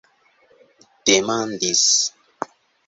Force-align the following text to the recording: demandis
demandis 1.05 1.89